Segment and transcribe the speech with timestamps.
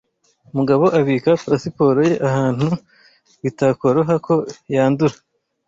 [0.55, 2.67] Mugabo abika pasiporo ye ahantu
[3.43, 4.33] bitakoroha ko
[4.73, 5.15] yandura.